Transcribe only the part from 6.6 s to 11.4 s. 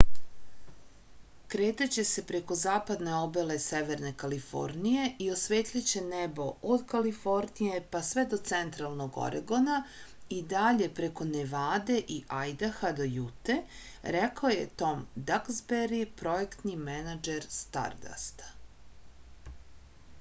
od kalifornije pa sve do centralnog oregona i dalje preko